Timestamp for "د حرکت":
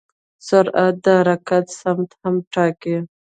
1.03-1.65